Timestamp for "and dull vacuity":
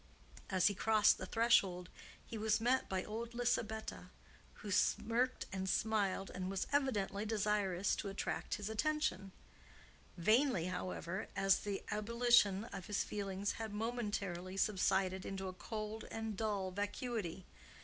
16.09-17.45